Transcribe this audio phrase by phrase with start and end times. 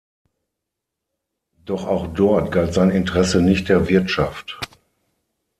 [1.63, 4.59] Doch auch dort galt sein Interesse nicht der Wirtschaft.